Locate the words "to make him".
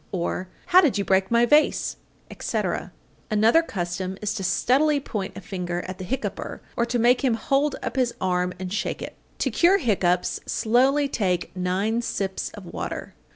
6.87-7.35